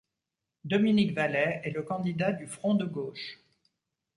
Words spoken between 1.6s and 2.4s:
est le candidat